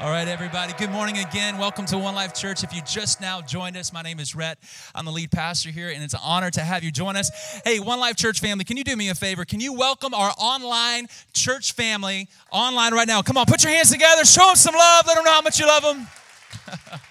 [0.00, 0.72] All right, everybody.
[0.78, 1.58] Good morning again.
[1.58, 2.64] Welcome to One Life Church.
[2.64, 4.56] If you just now joined us, my name is Rhett.
[4.94, 7.30] I'm the lead pastor here, and it's an honor to have you join us.
[7.66, 9.44] Hey, One Life Church family, can you do me a favor?
[9.44, 13.20] Can you welcome our online church family online right now?
[13.20, 15.60] Come on, put your hands together, show them some love, let them know how much
[15.60, 17.00] you love them.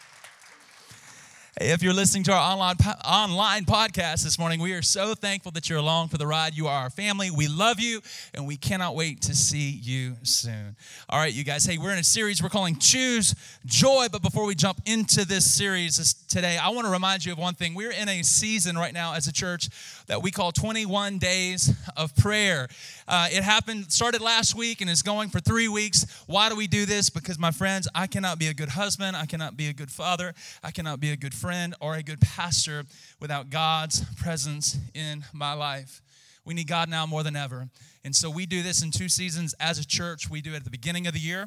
[1.62, 5.70] If you're listening to our online, online podcast this morning, we are so thankful that
[5.70, 6.56] you're along for the ride.
[6.56, 7.32] You are our family.
[7.32, 8.00] We love you,
[8.34, 10.78] and we cannot wait to see you soon.
[11.10, 11.66] All right, you guys.
[11.66, 13.36] Hey, we're in a series we're calling Choose
[13.66, 14.08] Joy.
[14.10, 17.56] But before we jump into this series today, I want to remind you of one
[17.56, 17.76] thing.
[17.76, 19.68] We're in a season right now as a church
[20.10, 22.68] that we call 21 Days of Prayer.
[23.08, 26.24] Uh, it happened, started last week, and is going for three weeks.
[26.26, 27.12] Why do we do this?
[27.12, 30.34] Because, my friends, I cannot be a good husband, I cannot be a good father,
[30.64, 32.86] I cannot be a good friend or a good pastor
[33.20, 36.02] without God's presence in my life.
[36.44, 37.70] We need God now more than ever.
[38.04, 40.28] And so we do this in two seasons as a church.
[40.28, 41.46] We do it at the beginning of the year,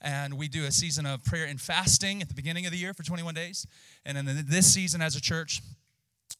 [0.00, 2.94] and we do a season of prayer and fasting at the beginning of the year
[2.94, 3.66] for 21 days.
[4.06, 5.62] And then this season as a church,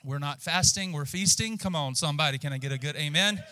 [0.05, 1.57] we're not fasting, we're feasting.
[1.57, 3.43] Come on, somebody, can I get a good amen?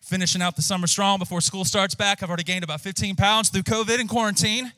[0.00, 2.22] Finishing out the summer strong before school starts back.
[2.22, 4.72] I've already gained about 15 pounds through COVID and quarantine.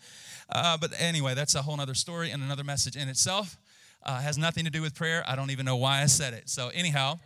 [0.49, 3.57] Uh, but anyway, that's a whole other story and another message in itself
[4.03, 5.23] uh, has nothing to do with prayer.
[5.25, 6.49] I don't even know why I said it.
[6.49, 7.21] So, anyhow,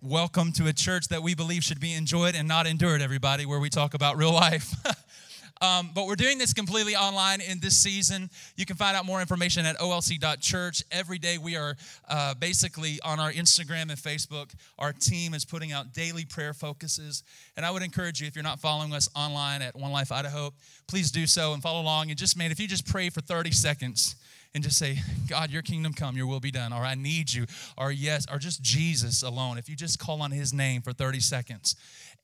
[0.00, 3.60] welcome to a church that we believe should be enjoyed and not endured, everybody, where
[3.60, 4.74] we talk about real life.
[5.60, 8.30] Um, but we're doing this completely online in this season.
[8.56, 10.84] You can find out more information at olc.church.
[10.90, 11.76] Every day we are
[12.08, 14.52] uh, basically on our Instagram and Facebook.
[14.78, 17.22] Our team is putting out daily prayer focuses.
[17.56, 20.52] And I would encourage you, if you're not following us online at One Life Idaho,
[20.86, 22.10] please do so and follow along.
[22.10, 24.16] And just, man, if you just pray for 30 seconds,
[24.54, 27.44] and just say, God, your kingdom come, your will be done, or I need you,
[27.76, 29.58] or yes, or just Jesus alone.
[29.58, 31.76] If you just call on his name for 30 seconds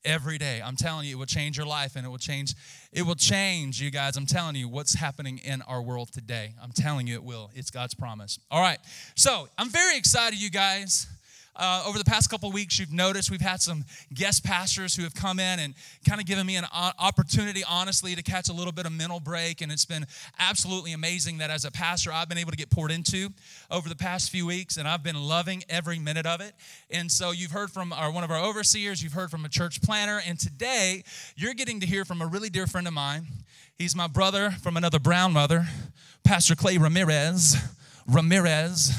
[0.05, 2.55] every day, I'm telling you, it will change your life and it will change,
[2.93, 4.17] it will change, you guys.
[4.17, 6.55] I'm telling you what's happening in our world today.
[6.63, 7.51] I'm telling you it will.
[7.55, 8.39] It's God's promise.
[8.51, 8.79] All right.
[9.15, 11.07] So I'm very excited, you guys.
[11.57, 15.15] Uh, over the past couple weeks, you've noticed we've had some guest pastors who have
[15.15, 15.75] come in and
[16.07, 16.65] kind of given me an
[16.99, 19.61] opportunity, honestly, to catch a little bit of mental break.
[19.61, 20.07] And it's been
[20.39, 23.29] absolutely amazing that as a pastor, I've been able to get poured into
[23.71, 26.55] over the past few weeks, and I've been loving every minute of it.
[26.91, 29.81] And so you've heard from our, one of our overseers, you've heard from a church
[29.81, 31.05] planner, and today
[31.37, 33.27] you're getting to hear from a really dear friend of mine.
[33.79, 35.67] He's my brother from another brown mother,
[36.25, 37.57] Pastor Clay Ramirez.
[38.07, 38.93] Ramirez.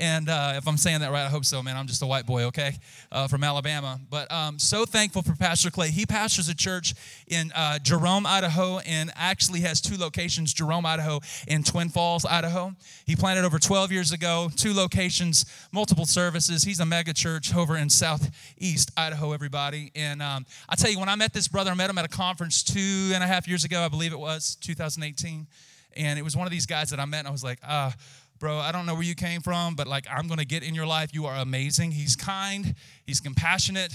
[0.00, 1.76] And uh, if I'm saying that right, I hope so, man.
[1.76, 2.76] I'm just a white boy, okay,
[3.10, 3.98] uh, from Alabama.
[4.08, 5.90] But um, so thankful for Pastor Clay.
[5.90, 6.94] He pastors a church
[7.26, 12.74] in uh, Jerome, Idaho, and actually has two locations Jerome, Idaho, and Twin Falls, Idaho.
[13.06, 16.62] He planted over 12 years ago, two locations, multiple services.
[16.62, 19.90] He's a mega church over in southeast Idaho, everybody.
[19.96, 22.08] And um, I tell you, when I met this brother, I met him at a
[22.08, 25.48] conference two and a half years ago, I believe it was, 2018.
[25.96, 27.92] And it was one of these guys that I met, and I was like, ah,
[28.38, 30.74] bro, I don't know where you came from, but like, I'm going to get in
[30.74, 31.10] your life.
[31.12, 31.92] You are amazing.
[31.92, 32.74] He's kind,
[33.06, 33.92] he's compassionate.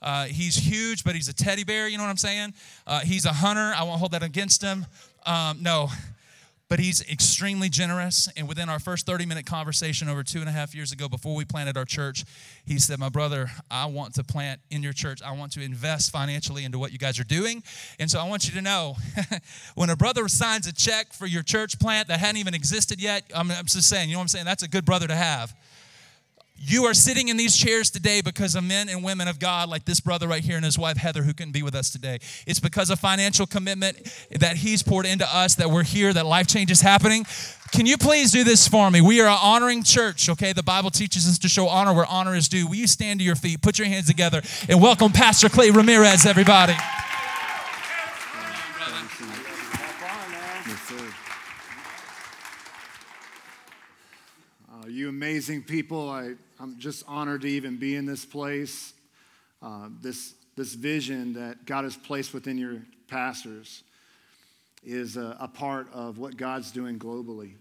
[0.00, 1.88] Uh, he's huge, but he's a teddy bear.
[1.88, 2.54] You know what I'm saying?
[2.86, 3.72] Uh, he's a hunter.
[3.76, 4.86] I won't hold that against him.
[5.26, 5.90] Um, no,
[6.68, 8.28] but he's extremely generous.
[8.36, 11.34] And within our first 30 minute conversation over two and a half years ago, before
[11.34, 12.24] we planted our church,
[12.66, 15.22] he said, My brother, I want to plant in your church.
[15.22, 17.62] I want to invest financially into what you guys are doing.
[17.98, 18.96] And so I want you to know
[19.74, 23.24] when a brother signs a check for your church plant that hadn't even existed yet,
[23.34, 24.44] I'm, I'm just saying, you know what I'm saying?
[24.44, 25.54] That's a good brother to have.
[26.60, 29.84] You are sitting in these chairs today because of men and women of God, like
[29.84, 32.18] this brother right here and his wife Heather, who couldn't be with us today.
[32.48, 33.96] It's because of financial commitment
[34.32, 37.24] that he's poured into us that we're here, that life change is happening.
[37.70, 39.00] Can you please do this for me?
[39.00, 40.52] We are an honoring church, okay?
[40.52, 42.66] The Bible teaches us to show honor where honor is due.
[42.66, 46.26] Will you stand to your feet, put your hands together, and welcome Pastor Clay Ramirez,
[46.26, 46.74] everybody?
[54.72, 56.08] Uh, you amazing people.
[56.10, 58.92] I I'm just honored to even be in this place.
[59.62, 63.84] Uh, this, this vision that God has placed within your pastors
[64.84, 67.52] is a, a part of what God's doing globally.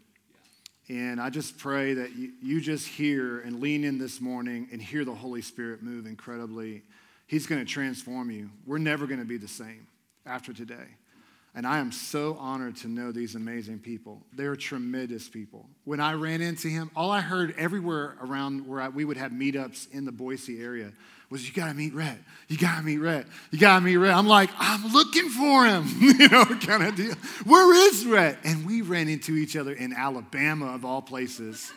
[0.90, 4.82] And I just pray that you, you just hear and lean in this morning and
[4.82, 6.82] hear the Holy Spirit move incredibly.
[7.28, 8.50] He's going to transform you.
[8.66, 9.86] We're never going to be the same
[10.26, 10.88] after today.
[11.58, 14.22] And I am so honored to know these amazing people.
[14.32, 15.66] They're tremendous people.
[15.86, 19.32] When I ran into him, all I heard everywhere around where I, we would have
[19.32, 20.92] meetups in the Boise area
[21.32, 22.20] was, You gotta meet Rhett.
[22.48, 23.26] You gotta meet Rhett.
[23.50, 24.14] You gotta meet Rhett.
[24.14, 27.16] I'm like, I'm looking for him, you know, kind of deal.
[27.44, 28.38] Where is Rhett?
[28.44, 31.72] And we ran into each other in Alabama, of all places.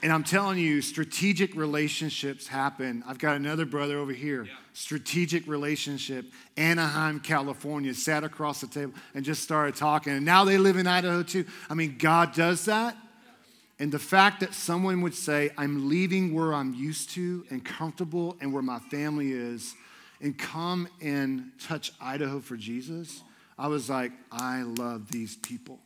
[0.00, 3.02] And I'm telling you, strategic relationships happen.
[3.06, 4.44] I've got another brother over here.
[4.44, 4.52] Yeah.
[4.72, 10.12] Strategic relationship, Anaheim, California, sat across the table and just started talking.
[10.12, 11.46] And now they live in Idaho too.
[11.68, 12.96] I mean, God does that.
[13.80, 18.36] And the fact that someone would say, I'm leaving where I'm used to and comfortable
[18.40, 19.74] and where my family is,
[20.20, 23.22] and come and touch Idaho for Jesus,
[23.56, 25.78] I was like, I love these people.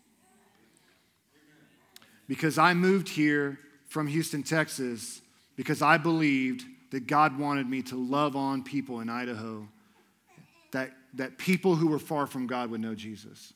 [2.28, 3.58] Because I moved here
[3.92, 5.20] from Houston, Texas,
[5.54, 9.68] because I believed that God wanted me to love on people in Idaho,
[10.70, 13.52] that, that people who were far from God would know Jesus.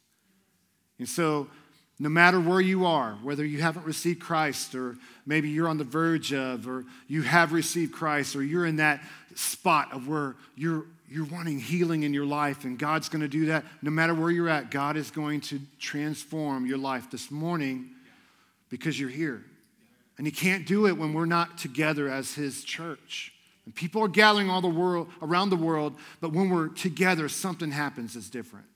[0.98, 1.48] And so,
[1.98, 5.84] no matter where you are, whether you haven't received Christ, or maybe you're on the
[5.84, 9.02] verge of, or you have received Christ, or you're in that
[9.34, 13.46] spot of where you're, you're wanting healing in your life, and God's going to do
[13.46, 17.92] that, no matter where you're at, God is going to transform your life this morning
[18.68, 19.42] because you're here.
[20.18, 23.32] And he can't do it when we're not together as his church.
[23.66, 27.70] And people are gathering all the world around the world, but when we're together, something
[27.70, 28.66] happens that's different.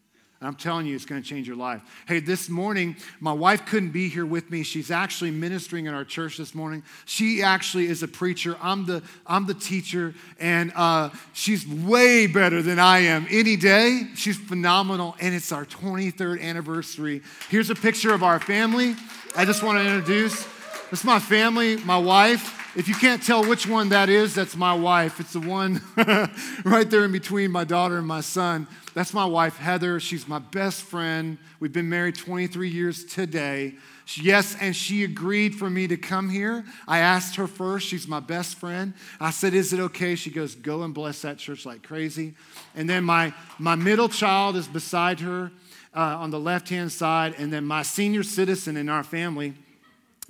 [0.41, 1.83] And I'm telling you, it's going to change your life.
[2.09, 4.63] Hey, this morning, my wife couldn't be here with me.
[4.63, 6.83] She's actually ministering in our church this morning.
[7.05, 8.57] She actually is a preacher.
[8.63, 14.09] I'm the, I'm the teacher, and uh, she's way better than I am any day.
[14.17, 17.21] She's phenomenal, and it's our 23rd anniversary.
[17.51, 18.97] Here's a picture of our family.
[19.37, 20.49] I just want to introduce.
[20.91, 22.77] This is my family, my wife.
[22.77, 25.21] If you can't tell which one that is, that's my wife.
[25.21, 25.81] It's the one
[26.65, 28.67] right there in between my daughter and my son.
[28.93, 30.01] That's my wife, Heather.
[30.01, 31.39] She's my best friend.
[31.61, 33.75] We've been married 23 years today.
[34.17, 36.65] Yes, and she agreed for me to come here.
[36.89, 37.87] I asked her first.
[37.87, 38.93] She's my best friend.
[39.21, 40.17] I said, Is it okay?
[40.17, 42.35] She goes, Go and bless that church like crazy.
[42.75, 45.53] And then my, my middle child is beside her
[45.95, 47.37] uh, on the left hand side.
[47.39, 49.55] And then my senior citizen in our family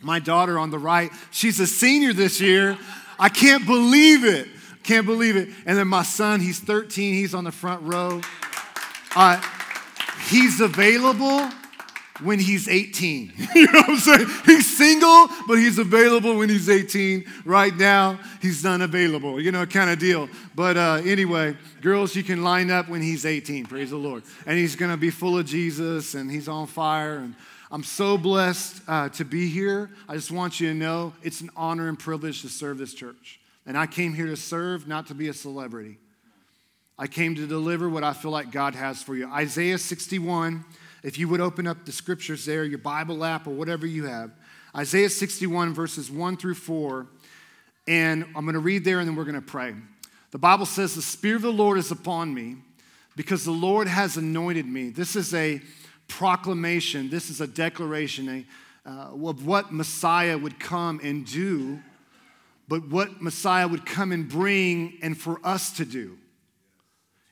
[0.03, 2.79] my daughter on the right, she's a senior this year.
[3.19, 4.49] I can't believe it.
[4.83, 5.49] Can't believe it.
[5.67, 8.21] And then my son, he's 13, he's on the front row.
[9.15, 9.41] Uh,
[10.29, 11.51] he's available
[12.23, 13.33] when he's 18.
[13.55, 14.27] you know what I'm saying?
[14.45, 17.25] He's single, but he's available when he's 18.
[17.45, 20.29] Right now, he's unavailable, you know, kind of deal.
[20.55, 23.67] But uh, anyway, girls, you can line up when he's 18.
[23.67, 24.23] Praise the Lord.
[24.47, 27.17] And he's going to be full of Jesus and he's on fire.
[27.17, 27.35] And
[27.73, 29.91] I'm so blessed uh, to be here.
[30.09, 33.39] I just want you to know it's an honor and privilege to serve this church.
[33.65, 35.99] And I came here to serve, not to be a celebrity.
[36.99, 39.31] I came to deliver what I feel like God has for you.
[39.31, 40.65] Isaiah 61,
[41.05, 44.33] if you would open up the scriptures there, your Bible app, or whatever you have.
[44.77, 47.07] Isaiah 61, verses 1 through 4.
[47.87, 49.75] And I'm going to read there and then we're going to pray.
[50.33, 52.57] The Bible says, The Spirit of the Lord is upon me
[53.15, 54.91] because the Lord has anointed me.
[54.91, 55.63] This is a
[56.11, 58.45] proclamation, this is a declaration
[58.85, 61.79] uh, of what Messiah would come and do,
[62.69, 66.19] but what Messiah would come and bring and for us to do.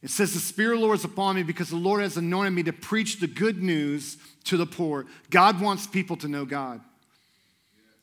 [0.03, 2.55] It says, The Spirit of the Lord is upon me because the Lord has anointed
[2.55, 5.07] me to preach the good news to the poor.
[5.29, 6.81] God wants people to know God.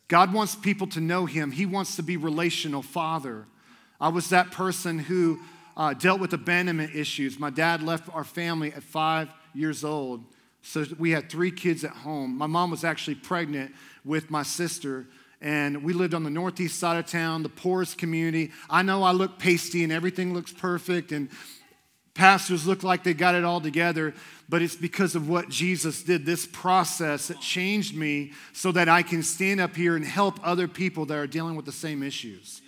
[0.08, 1.52] God wants people to know Him.
[1.52, 3.48] He wants to be relational father.
[4.00, 5.40] I was that person who
[5.78, 7.40] uh, dealt with abandonment issues.
[7.40, 10.24] My dad left our family at five years old.
[10.66, 12.36] So we had three kids at home.
[12.36, 13.72] My mom was actually pregnant
[14.04, 15.06] with my sister,
[15.40, 18.52] and we lived on the northeast side of town, the poorest community.
[18.68, 21.30] I know I look pasty and everything looks perfect, and
[22.16, 24.16] pastors look like they got it all together,
[24.50, 29.04] but it's because of what Jesus did, this process that changed me so that I
[29.04, 32.64] can stand up here and help other people that are dealing with the same issues.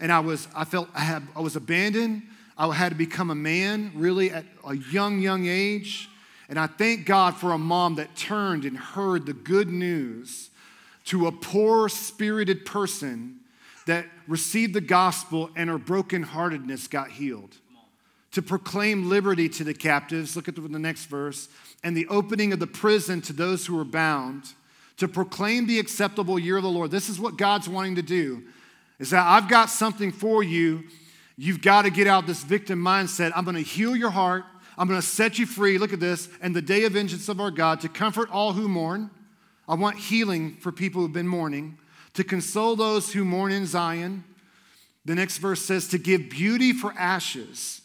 [0.00, 2.22] And I was, I felt I, had, I was abandoned.
[2.58, 6.09] I had to become a man really at a young, young age.
[6.50, 10.50] And I thank God for a mom that turned and heard the good news
[11.04, 13.36] to a poor spirited person
[13.86, 17.56] that received the gospel and her brokenheartedness got healed.
[18.32, 21.48] To proclaim liberty to the captives, look at the next verse,
[21.84, 24.52] and the opening of the prison to those who are bound,
[24.96, 26.90] to proclaim the acceptable year of the Lord.
[26.90, 28.42] This is what God's wanting to do.
[28.98, 30.82] Is that I've got something for you.
[31.38, 33.32] You've got to get out this victim mindset.
[33.36, 34.44] I'm going to heal your heart.
[34.80, 35.76] I'm going to set you free.
[35.76, 36.30] Look at this.
[36.40, 39.10] And the day of vengeance of our God to comfort all who mourn.
[39.68, 41.76] I want healing for people who've been mourning,
[42.14, 44.24] to console those who mourn in Zion.
[45.04, 47.82] The next verse says to give beauty for ashes.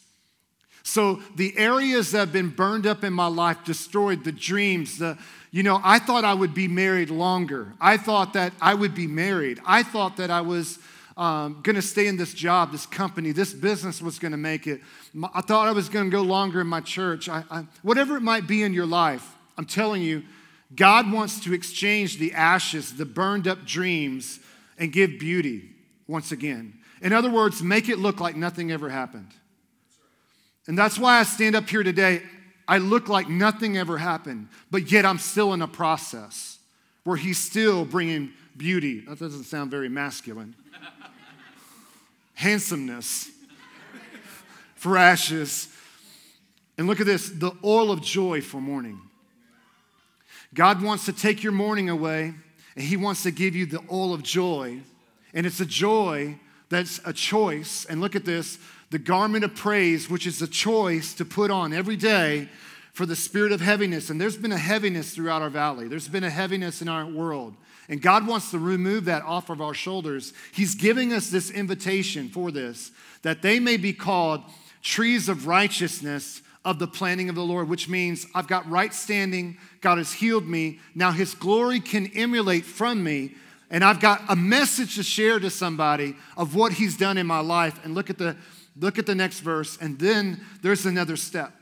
[0.84, 5.18] So the areas that have been burned up in my life, destroyed, the dreams, the,
[5.50, 7.74] you know, I thought I would be married longer.
[7.78, 9.60] I thought that I would be married.
[9.66, 10.78] I thought that I was
[11.16, 14.66] um, going to stay in this job, this company, this business was going to make
[14.66, 14.80] it.
[15.34, 17.28] I thought I was going to go longer in my church.
[17.28, 20.22] I, I, whatever it might be in your life, I'm telling you,
[20.74, 24.40] God wants to exchange the ashes, the burned up dreams,
[24.78, 25.70] and give beauty
[26.06, 26.74] once again.
[27.00, 29.32] In other words, make it look like nothing ever happened.
[30.66, 32.22] And that's why I stand up here today.
[32.68, 36.58] I look like nothing ever happened, but yet I'm still in a process
[37.04, 39.00] where He's still bringing beauty.
[39.00, 40.56] That doesn't sound very masculine.
[42.36, 43.30] Handsomeness
[44.76, 45.68] for ashes.
[46.78, 49.00] And look at this the oil of joy for mourning.
[50.54, 52.34] God wants to take your mourning away,
[52.76, 54.80] and He wants to give you the oil of joy.
[55.34, 56.38] And it's a joy
[56.68, 57.84] that's a choice.
[57.86, 58.58] And look at this
[58.90, 62.48] the garment of praise, which is a choice to put on every day
[62.96, 64.08] for the spirit of heaviness.
[64.08, 67.54] And there's been a heaviness throughout our valley, there's been a heaviness in our world.
[67.90, 70.32] And God wants to remove that off of our shoulders.
[70.50, 74.40] He's giving us this invitation for this, that they may be called
[74.82, 79.58] trees of righteousness of the planting of the Lord, which means I've got right standing.
[79.82, 80.80] God has healed me.
[80.94, 83.34] Now his glory can emulate from me.
[83.70, 87.40] And I've got a message to share to somebody of what he's done in my
[87.40, 87.78] life.
[87.84, 88.36] And look at the,
[88.80, 89.76] look at the next verse.
[89.82, 91.52] And then there's another step.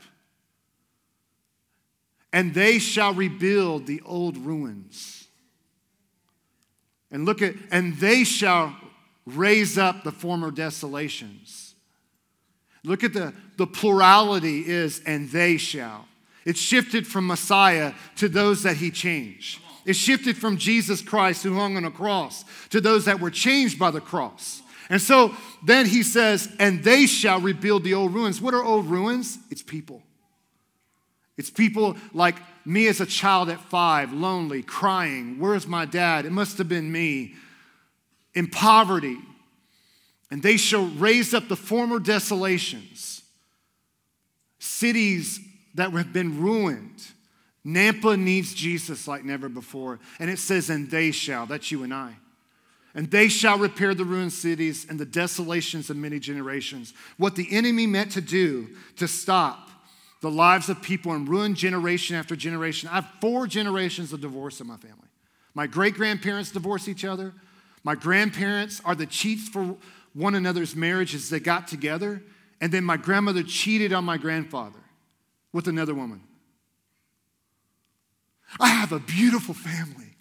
[2.35, 5.25] And they shall rebuild the old ruins.
[7.09, 8.75] And look at, and they shall
[9.25, 11.75] raise up the former desolations.
[12.83, 16.09] Look at the, the plurality is, and they shall.
[16.43, 19.61] It shifted from Messiah to those that he changed.
[19.85, 23.79] It shifted from Jesus Christ who hung on a cross to those that were changed
[23.79, 24.61] by the cross.
[24.89, 28.41] And so then he says, and they shall rebuild the old ruins.
[28.41, 29.37] What are old ruins?
[29.49, 30.03] It's people.
[31.37, 36.25] It's people like me as a child at five, lonely, crying, Where's my dad?
[36.25, 37.35] It must have been me.
[38.33, 39.17] In poverty,
[40.29, 43.21] and they shall raise up the former desolations,
[44.59, 45.39] cities
[45.75, 47.03] that have been ruined.
[47.65, 49.99] Nampa needs Jesus like never before.
[50.19, 51.45] And it says, and they shall.
[51.45, 52.15] That's you and I.
[52.93, 56.93] And they shall repair the ruined cities and the desolations of many generations.
[57.17, 59.69] What the enemy meant to do to stop
[60.25, 62.89] the lives of people and ruin generation after generation.
[62.89, 65.07] I have four generations of divorce in my family.
[65.53, 67.31] My great grandparents divorced each other.
[67.83, 69.77] My grandparents are the cheats for
[70.13, 72.23] one another's marriages they got together.
[72.59, 74.79] And then my grandmother cheated on my grandfather
[75.53, 76.23] with another woman.
[78.59, 80.15] I have a beautiful family.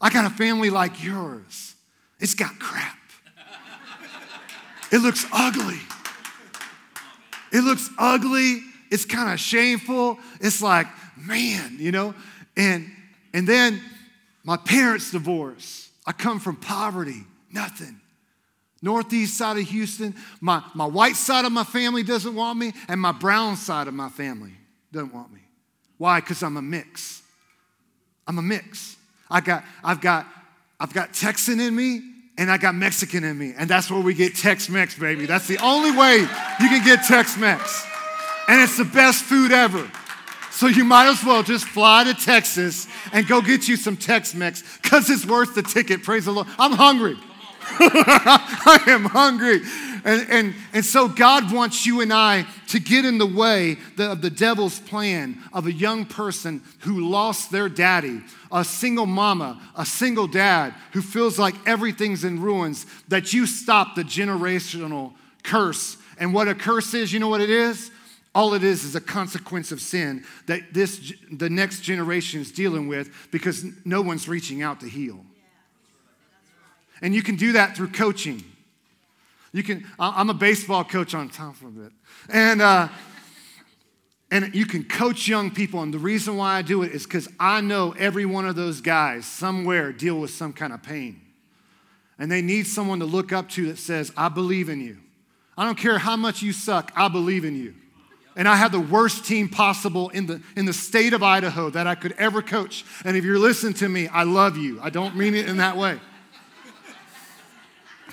[0.00, 1.76] I got a family like yours.
[2.18, 2.98] It's got crap.
[4.90, 5.78] It looks ugly.
[7.52, 8.62] It looks ugly.
[8.90, 10.18] It's kind of shameful.
[10.40, 12.14] It's like, man, you know?
[12.56, 12.90] And
[13.34, 13.80] and then
[14.44, 15.90] my parents divorce.
[16.06, 18.00] I come from poverty, nothing.
[18.80, 23.00] Northeast side of Houston, my, my white side of my family doesn't want me, and
[23.00, 24.52] my brown side of my family
[24.92, 25.40] doesn't want me.
[25.98, 26.20] Why?
[26.20, 27.22] Because I'm a mix.
[28.26, 28.96] I'm a mix.
[29.30, 30.26] I got, I've got,
[30.78, 32.00] I've got Texan in me,
[32.38, 35.26] and I got Mexican in me, and that's where we get Tex-Mex, baby.
[35.26, 37.84] That's the only way you can get Tex-Mex,
[38.48, 39.88] and it's the best food ever.
[40.50, 44.78] So you might as well just fly to Texas and go get you some Tex-Mex
[44.82, 46.02] because it's worth the ticket.
[46.02, 46.48] Praise the Lord.
[46.58, 47.16] I'm hungry.
[47.80, 49.60] I am hungry.
[50.04, 54.22] And, and, and so God wants you and I to get in the way of
[54.22, 59.84] the devil's plan of a young person who lost their daddy, a single mama, a
[59.84, 65.12] single dad who feels like everything's in ruins, that you stop the generational
[65.42, 65.98] curse.
[66.18, 67.90] And what a curse is, you know what it is?
[68.34, 72.86] All it is is a consequence of sin that this the next generation is dealing
[72.86, 75.24] with because no one's reaching out to heal.
[77.00, 78.44] And you can do that through coaching.
[79.52, 81.92] You can, I'm a baseball coach on top of it.
[82.28, 82.88] And, uh,
[84.30, 85.82] and you can coach young people.
[85.82, 88.80] And the reason why I do it is because I know every one of those
[88.80, 91.22] guys somewhere deal with some kind of pain.
[92.18, 94.98] And they need someone to look up to that says, I believe in you.
[95.56, 97.74] I don't care how much you suck, I believe in you.
[98.38, 101.88] And I have the worst team possible in the, in the state of Idaho that
[101.88, 102.84] I could ever coach.
[103.04, 104.78] And if you're listening to me, I love you.
[104.80, 105.98] I don't mean it in that way.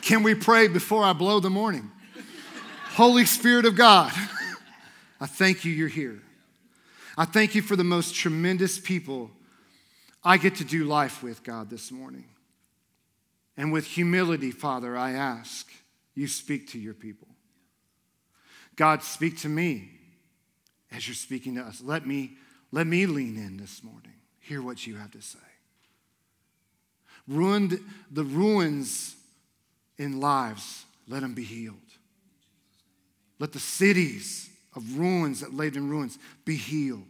[0.01, 1.91] Can we pray before I blow the morning?
[2.94, 4.12] Holy Spirit of God,
[5.22, 6.20] I thank you you're here.
[7.15, 9.29] I thank you for the most tremendous people
[10.24, 12.25] I get to do life with, God, this morning.
[13.58, 15.72] And with humility, Father, I ask
[16.15, 17.27] you speak to your people.
[18.75, 19.91] God, speak to me
[20.92, 21.82] as you're speaking to us.
[21.82, 22.34] Let me,
[22.72, 24.13] let me lean in this morning.
[24.39, 25.39] Hear what you have to say.
[27.27, 27.80] Ruined
[28.12, 29.15] the ruins
[29.98, 31.77] in lives, let them be healed.
[33.39, 37.04] Let the cities of ruins that laid in ruins be healed.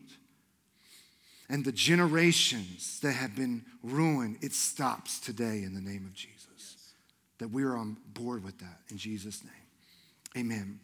[1.49, 6.93] And the generations that have been ruined, it stops today in the name of Jesus.
[7.37, 10.45] That we are on board with that in Jesus' name.
[10.45, 10.57] Amen.
[10.57, 10.79] Amen.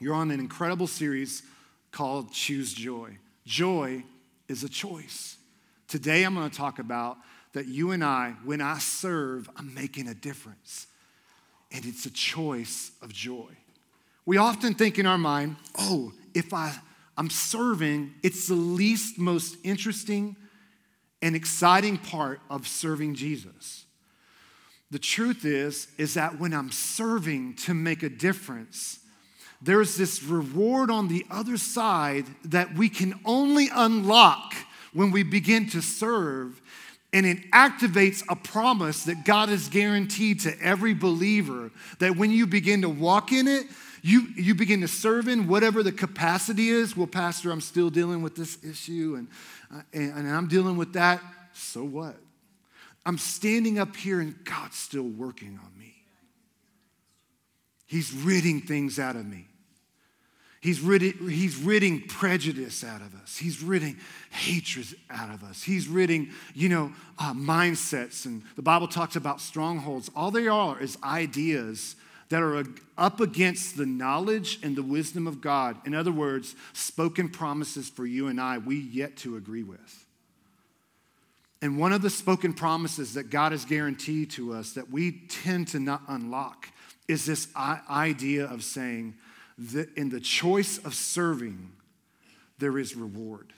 [0.00, 1.42] You're on an incredible series
[1.94, 3.16] called Choose Joy.
[3.46, 4.02] Joy
[4.48, 5.36] is a choice.
[5.86, 7.18] Today I'm going to talk about
[7.52, 10.88] that you and I, when I serve, I'm making a difference.
[11.70, 13.50] And it's a choice of joy.
[14.26, 16.74] We often think in our mind, oh, if I,
[17.16, 20.34] I'm serving, it's the least most interesting
[21.22, 23.84] and exciting part of serving Jesus.
[24.90, 28.98] The truth is, is that when I'm serving to make a difference,
[29.64, 34.54] there's this reward on the other side that we can only unlock
[34.92, 36.60] when we begin to serve.
[37.14, 42.46] And it activates a promise that God has guaranteed to every believer that when you
[42.46, 43.66] begin to walk in it,
[44.02, 46.94] you, you begin to serve in whatever the capacity is.
[46.94, 49.28] Well, Pastor, I'm still dealing with this issue and,
[49.74, 51.22] uh, and, and I'm dealing with that.
[51.54, 52.16] So what?
[53.06, 55.94] I'm standing up here and God's still working on me.
[57.86, 59.46] He's ridding things out of me.
[60.64, 63.36] He's ridding, he's ridding prejudice out of us.
[63.36, 63.98] He's ridding
[64.30, 65.62] hatred out of us.
[65.62, 68.24] He's ridding, you know, uh, mindsets.
[68.24, 70.10] And the Bible talks about strongholds.
[70.16, 71.96] All they are is ideas
[72.30, 72.64] that are
[72.96, 75.76] up against the knowledge and the wisdom of God.
[75.84, 80.06] In other words, spoken promises for you and I, we yet to agree with.
[81.60, 85.68] And one of the spoken promises that God has guaranteed to us that we tend
[85.68, 86.70] to not unlock
[87.06, 89.12] is this idea of saying
[89.56, 91.72] that in the choice of serving,
[92.58, 93.52] there is reward.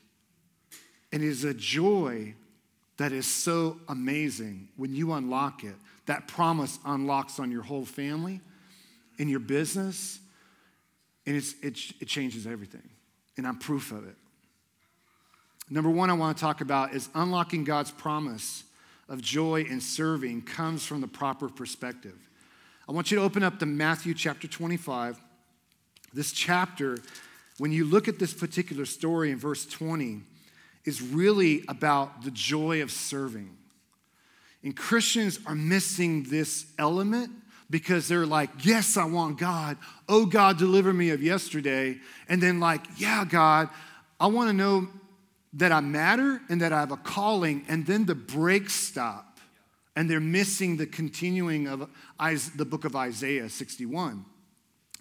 [1.12, 2.34] And it is a joy
[2.98, 5.74] that is so amazing when you unlock it.
[6.06, 8.40] That promise unlocks on your whole family
[9.18, 10.18] in your business,
[11.26, 12.88] and it's, it, it changes everything.
[13.36, 14.16] And I'm proof of it.
[15.68, 18.64] Number one, I want to talk about is unlocking God's promise
[19.08, 22.16] of joy and serving comes from the proper perspective.
[22.88, 25.20] I want you to open up to Matthew chapter 25.
[26.12, 26.98] This chapter,
[27.58, 30.22] when you look at this particular story in verse 20,
[30.84, 33.56] is really about the joy of serving.
[34.62, 37.30] And Christians are missing this element
[37.68, 39.76] because they're like, Yes, I want God.
[40.08, 41.98] Oh, God, deliver me of yesterday.
[42.28, 43.68] And then, like, Yeah, God,
[44.18, 44.88] I want to know
[45.54, 47.64] that I matter and that I have a calling.
[47.68, 49.38] And then the brakes stop,
[49.94, 51.88] and they're missing the continuing of
[52.56, 54.24] the book of Isaiah 61.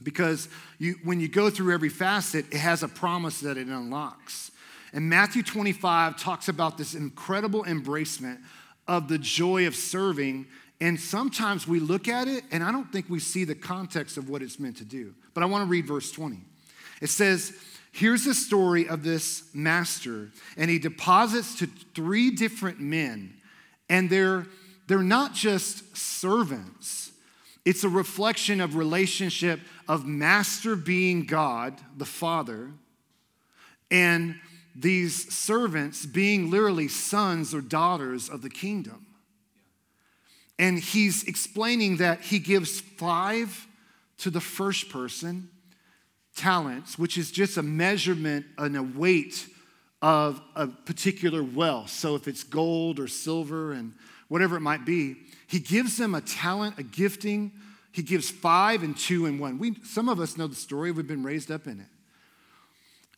[0.03, 4.51] Because you, when you go through every facet, it has a promise that it unlocks.
[4.93, 8.39] And Matthew 25 talks about this incredible embracement
[8.88, 10.47] of the joy of serving
[10.81, 14.29] and sometimes we look at it and I don't think we see the context of
[14.29, 15.13] what it's meant to do.
[15.34, 16.39] But I want to read verse 20.
[17.01, 17.53] It says,
[17.91, 23.36] Here's the story of this master, and he deposits to three different men,
[23.89, 24.47] and they're,
[24.88, 27.05] they're not just servants.
[27.65, 32.71] It's a reflection of relationship of master being God, the Father,
[33.89, 34.36] and
[34.75, 39.08] these servants being literally sons or daughters of the kingdom.
[40.60, 43.67] And he's explaining that he gives five
[44.19, 45.49] to the first person
[46.36, 49.47] talents, which is just a measurement and a weight
[50.01, 51.89] of a particular wealth.
[51.89, 53.93] So if it's gold or silver and
[54.28, 55.15] whatever it might be,
[55.47, 57.51] he gives them a talent, a gifting.
[57.91, 59.58] He gives five and two and one.
[59.60, 61.88] We, some of us know the story, we've been raised up in it.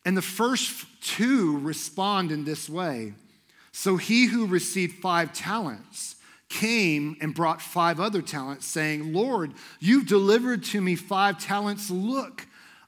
[0.04, 3.14] And the first two respond in this way.
[3.72, 6.16] So he who received five talents,
[6.48, 11.90] came and brought five other talents, saying, Lord, you've delivered to me five talents.
[11.90, 12.46] Look,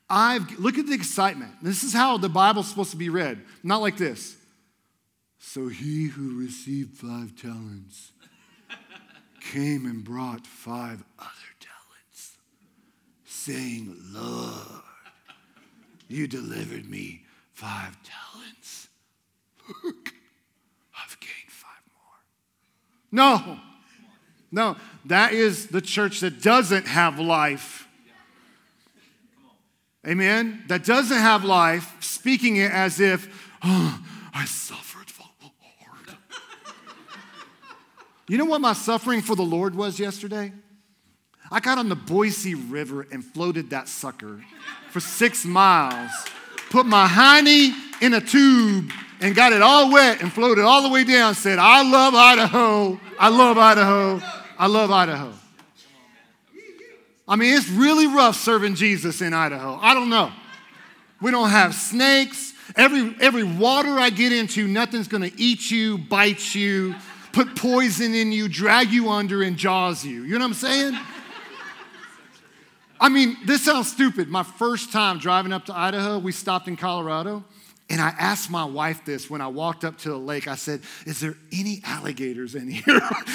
[0.08, 1.52] I've, look at the excitement.
[1.62, 4.36] This is how the Bible's supposed to be read, not like this.
[5.38, 8.12] So he who received five talents
[9.40, 12.36] came and brought five other talents,
[13.24, 14.82] saying, Lord,
[16.08, 17.22] you delivered me
[17.52, 18.88] five talents.
[19.84, 20.12] Look,
[21.02, 23.36] I've gained five more.
[23.46, 23.60] no.
[24.52, 27.86] No, that is the church that doesn't have life.
[30.06, 30.64] Amen?
[30.68, 33.28] That doesn't have life, speaking it as if,
[33.62, 34.00] oh,
[34.34, 36.18] I suffered for the Lord.
[38.30, 40.52] You know what my suffering for the Lord was yesterday?
[41.50, 44.40] I got on the Boise River and floated that sucker
[44.90, 46.12] for six miles,
[46.70, 50.90] put my hiney in a tube, and got it all wet and floated all the
[50.90, 51.34] way down.
[51.34, 53.00] Said, I love Idaho.
[53.18, 54.22] I love Idaho.
[54.56, 55.32] I love Idaho.
[57.26, 59.76] I mean, it's really rough serving Jesus in Idaho.
[59.82, 60.30] I don't know.
[61.20, 62.52] We don't have snakes.
[62.76, 66.94] Every, every water I get into, nothing's gonna eat you, bite you,
[67.32, 70.22] put poison in you, drag you under, and jaws you.
[70.24, 70.98] You know what I'm saying?
[73.00, 74.28] I mean, this sounds stupid.
[74.28, 77.44] My first time driving up to Idaho, we stopped in Colorado.
[77.88, 80.46] And I asked my wife this when I walked up to the lake.
[80.46, 82.84] I said, Is there any alligators in here?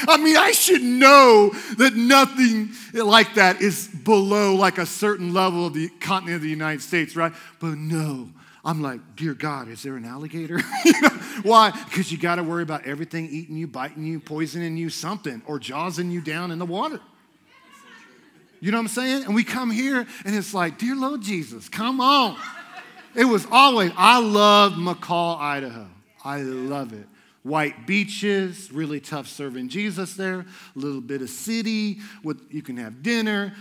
[0.08, 5.68] I mean, I should know that nothing like that is below like a certain level
[5.68, 7.34] of the continent of the United States, right?
[7.60, 8.30] But no.
[8.66, 10.60] I'm like, Dear God, is there an alligator?
[11.44, 11.72] Why?
[11.72, 15.60] Because you got to worry about everything eating you, biting you, poisoning you, something, or
[15.60, 17.00] jawsing you down in the water.
[18.60, 19.26] You know what I'm saying?
[19.26, 22.38] And we come here and it's like, Dear Lord Jesus, come on.
[23.14, 25.88] It was always, I love McCall, Idaho.
[26.24, 27.08] I love it.
[27.44, 30.46] White beaches, really tough serving Jesus there, a
[30.80, 33.54] little bit of city, with, you can have dinner,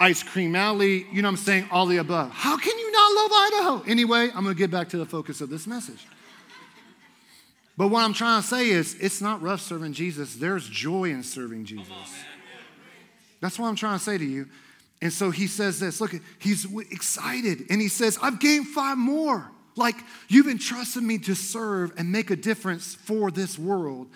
[0.00, 1.68] ice cream alley, you know what I'm saying?
[1.70, 2.30] All the above.
[2.32, 3.90] How can you not love Idaho?
[3.90, 6.06] Anyway, I'm gonna get back to the focus of this message.
[7.76, 10.34] But what I'm trying to say is, it's not rough serving Jesus.
[10.34, 11.88] There's joy in serving Jesus.
[13.40, 14.48] That's what I'm trying to say to you.
[15.02, 19.50] And so he says this look, he's excited and he says, I've gained five more.
[19.76, 19.96] Like,
[20.28, 24.08] you've entrusted me to serve and make a difference for this world.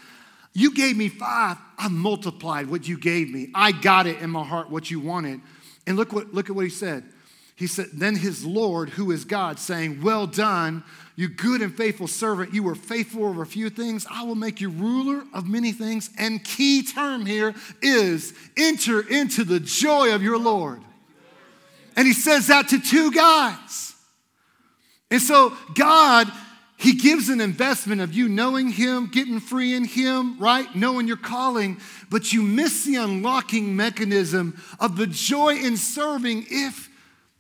[0.53, 3.51] You gave me five, I multiplied what you gave me.
[3.55, 5.41] I got it in my heart, what you wanted.
[5.87, 7.05] And look, what, look at what he said.
[7.57, 10.83] He said, Then his Lord, who is God, saying, Well done,
[11.17, 12.53] you good and faithful servant.
[12.53, 14.07] You were faithful over a few things.
[14.11, 16.11] I will make you ruler of many things.
[16.19, 20.81] And key term here is enter into the joy of your Lord.
[21.97, 23.95] And he says that to two guys.
[25.11, 26.31] And so God,
[26.85, 30.73] he gives an investment of you knowing him, getting free in him, right?
[30.77, 31.79] Knowing your calling,
[32.11, 36.91] but you miss the unlocking mechanism of the joy in serving if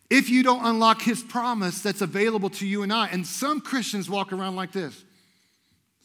[0.09, 3.09] if you don't unlock his promise that's available to you and I.
[3.09, 5.05] And some Christians walk around like this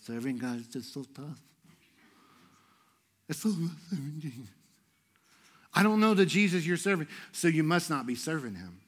[0.05, 1.39] serving God is just so tough.
[3.29, 4.47] It's so serving
[5.73, 8.81] I don't know the Jesus you're serving, so you must not be serving him.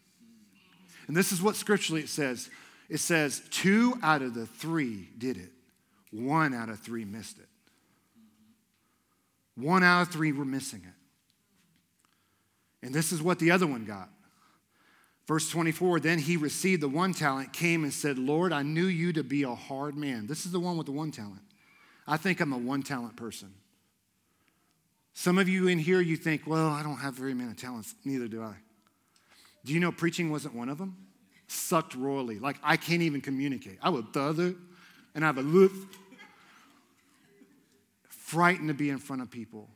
[1.07, 2.49] And this is what scripturally it says
[2.91, 5.51] it says, two out of the three did it,
[6.11, 7.47] one out of three missed it.
[9.55, 12.85] One out of three were missing it.
[12.85, 14.09] And this is what the other one got.
[15.25, 19.13] Verse 24, then he received the one talent, came and said, Lord, I knew you
[19.13, 20.27] to be a hard man.
[20.27, 21.43] This is the one with the one talent.
[22.05, 23.53] I think I'm a one talent person.
[25.13, 27.95] Some of you in here, you think, well, I don't have very many talents.
[28.03, 28.55] Neither do I.
[29.63, 30.97] Do you know preaching wasn't one of them?
[31.51, 32.39] Sucked royally.
[32.39, 33.77] Like, I can't even communicate.
[33.81, 34.55] I would thother
[35.13, 35.73] and I have a look.
[38.07, 39.67] Frightened to be in front of people.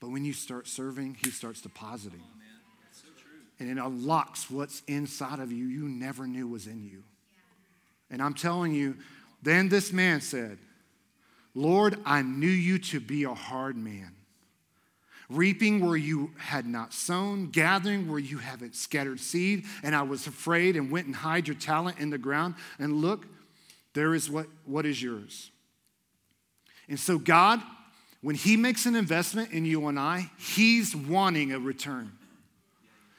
[0.00, 2.22] But when you start serving, he starts depositing
[3.58, 7.02] and it unlocks what's inside of you you never knew was in you.
[8.10, 8.96] And I'm telling you,
[9.42, 10.58] then this man said,
[11.54, 14.14] Lord, I knew you to be a hard man,
[15.28, 20.26] reaping where you had not sown, gathering where you haven't scattered seed, and I was
[20.26, 22.54] afraid and went and hid your talent in the ground.
[22.78, 23.26] And look,
[23.94, 25.50] there is what, what is yours.
[26.88, 27.60] And so, God,
[28.22, 32.12] when He makes an investment in you and I, He's wanting a return.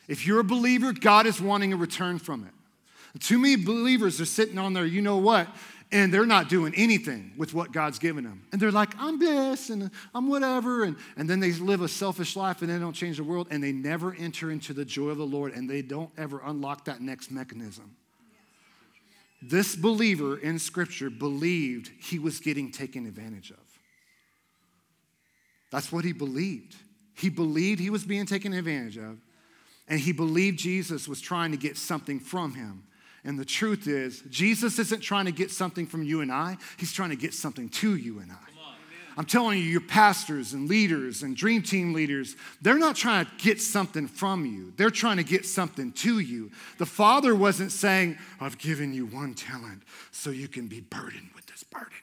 [0.08, 3.20] If you're a believer, God is wanting a return from it.
[3.20, 5.48] Too many believers are sitting on there, you know what,
[5.92, 8.44] and they're not doing anything with what God's given them.
[8.52, 10.84] And they're like, I'm this and I'm whatever.
[10.84, 13.64] And, and then they live a selfish life and they don't change the world and
[13.64, 17.02] they never enter into the joy of the Lord and they don't ever unlock that
[17.02, 17.96] next mechanism.
[19.42, 23.58] This believer in Scripture believed he was getting taken advantage of.
[25.72, 26.76] That's what he believed.
[27.16, 29.18] He believed he was being taken advantage of
[29.88, 32.84] and he believed Jesus was trying to get something from him.
[33.24, 36.94] And the truth is, Jesus isn't trying to get something from you and I, he's
[36.94, 38.36] trying to get something to you and I.
[39.20, 43.32] I'm telling you, your pastors and leaders and dream team leaders, they're not trying to
[43.38, 44.72] get something from you.
[44.78, 46.52] They're trying to get something to you.
[46.78, 51.48] The Father wasn't saying, I've given you one talent so you can be burdened with
[51.48, 51.98] this burden.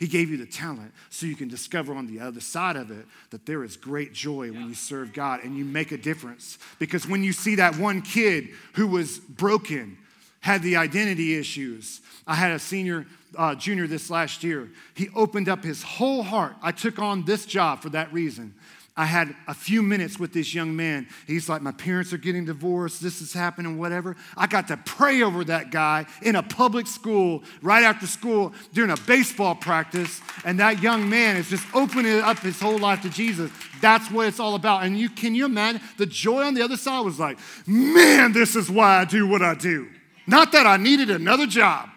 [0.00, 3.04] He gave you the talent so you can discover on the other side of it
[3.28, 6.56] that there is great joy when you serve God and you make a difference.
[6.78, 9.98] Because when you see that one kid who was broken,
[10.44, 14.68] had the identity issues, I had a senior, uh, junior this last year.
[14.92, 16.54] He opened up his whole heart.
[16.60, 18.52] I took on this job for that reason.
[18.94, 21.08] I had a few minutes with this young man.
[21.26, 23.00] He's like, My parents are getting divorced.
[23.02, 24.16] This is happening, whatever.
[24.36, 28.90] I got to pray over that guy in a public school right after school during
[28.90, 30.20] a baseball practice.
[30.44, 33.50] And that young man is just opening up his whole life to Jesus.
[33.80, 34.82] That's what it's all about.
[34.82, 38.54] And you can you imagine the joy on the other side was like, Man, this
[38.54, 39.88] is why I do what I do.
[40.26, 41.88] Not that I needed another job.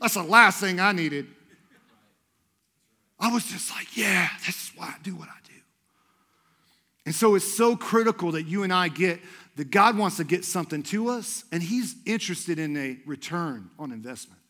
[0.00, 1.26] That's the last thing I needed.
[3.18, 5.60] I was just like, Yeah, this is why I do what I do.
[7.06, 9.20] And so it's so critical that you and I get
[9.56, 13.92] that God wants to get something to us, and He's interested in a return on
[13.92, 14.40] investment.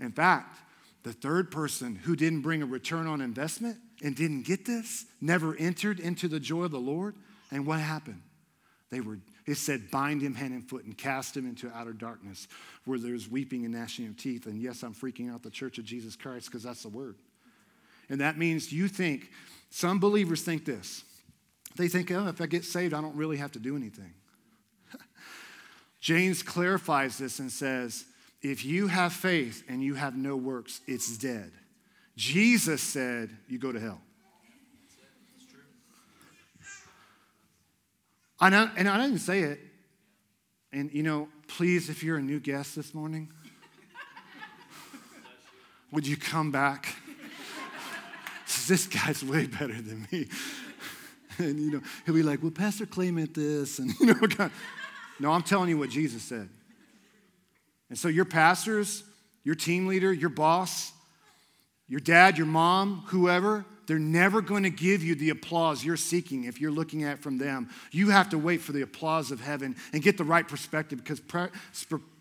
[0.00, 0.58] In fact,
[1.04, 5.56] the third person who didn't bring a return on investment and didn't get this never
[5.56, 7.14] entered into the joy of the Lord.
[7.50, 8.22] And what happened?
[8.90, 12.46] They were, it said, bind him hand and foot and cast him into outer darkness
[12.84, 14.46] where there's weeping and gnashing of teeth.
[14.46, 17.16] And yes, I'm freaking out the church of Jesus Christ because that's the word.
[18.08, 19.30] And that means you think
[19.70, 21.02] some believers think this.
[21.76, 24.12] They think, oh, if I get saved, I don't really have to do anything.
[26.00, 28.04] James clarifies this and says,
[28.42, 31.52] if you have faith and you have no works, it's dead.
[32.16, 34.00] Jesus said, you go to hell.
[38.40, 39.60] I know, and I didn't say it.
[40.72, 43.30] And you know, please, if you're a new guest this morning,
[45.90, 46.94] would you come back?
[48.68, 50.28] this guy's way better than me.
[51.38, 53.78] And, you know, he'll be like, well, Pastor Clay meant this.
[53.78, 54.50] And, you know, God.
[55.18, 56.48] no, I'm telling you what Jesus said.
[57.88, 59.02] And so your pastors,
[59.44, 60.92] your team leader, your boss,
[61.88, 66.44] your dad, your mom, whoever, they're never going to give you the applause you're seeking
[66.44, 67.68] if you're looking at from them.
[67.90, 71.20] You have to wait for the applause of heaven and get the right perspective because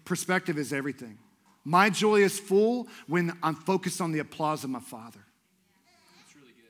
[0.03, 1.17] perspective is everything.
[1.63, 5.21] My joy is full when I'm focused on the applause of my Father.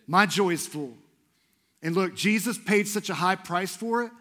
[0.06, 0.94] My joy is full.
[1.82, 4.12] And look, Jesus paid such a high price for it.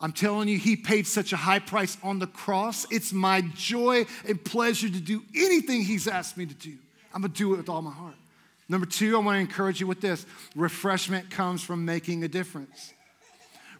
[0.00, 2.88] I'm telling you, He paid such a high price on the cross.
[2.90, 6.74] It's my joy and pleasure to do anything He's asked me to do.
[7.14, 8.16] I'm gonna do it with all my heart.
[8.68, 12.92] Number two, I wanna encourage you with this refreshment comes from making a difference.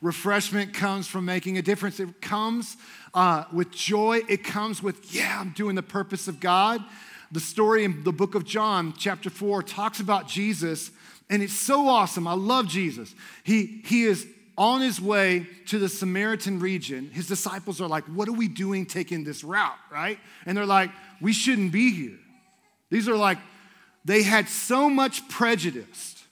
[0.02, 1.98] Refreshment comes from making a difference.
[2.00, 2.76] It comes
[3.14, 4.20] uh, with joy.
[4.28, 6.84] It comes with, yeah, I'm doing the purpose of God.
[7.32, 10.90] The story in the book of John, chapter 4, talks about Jesus
[11.28, 12.26] and it's so awesome.
[12.28, 13.14] I love Jesus.
[13.42, 17.10] He, he is on his way to the Samaritan region.
[17.12, 20.18] His disciples are like, What are we doing taking this route, right?
[20.46, 22.18] And they're like, We shouldn't be here.
[22.90, 23.38] These are like,
[24.06, 26.24] they had so much prejudice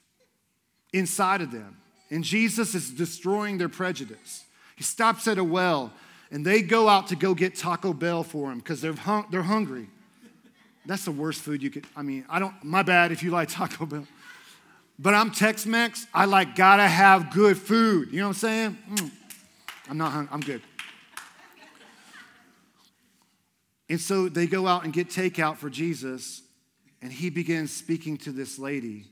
[0.92, 1.76] inside of them.
[2.08, 4.44] And Jesus is destroying their prejudice.
[4.76, 5.92] He stops at a well
[6.30, 9.42] and they go out to go get Taco Bell for him because they're, hung, they're
[9.42, 9.88] hungry.
[10.86, 13.48] That's the worst food you could, I mean, I don't, my bad if you like
[13.48, 14.06] Taco Bell.
[14.96, 16.06] But I'm Tex Mex.
[16.14, 18.12] I like gotta have good food.
[18.12, 18.78] You know what I'm saying?
[18.92, 19.10] Mm.
[19.90, 20.30] I'm not hungry.
[20.32, 20.62] I'm good.
[23.90, 26.43] And so they go out and get takeout for Jesus,
[27.04, 29.04] and he begins speaking to this lady,